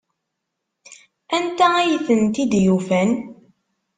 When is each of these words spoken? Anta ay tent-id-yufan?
Anta 1.35 1.67
ay 1.81 1.91
tent-id-yufan? 2.07 3.09